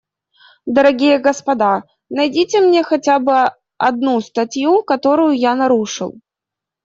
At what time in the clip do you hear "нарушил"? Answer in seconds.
5.53-6.15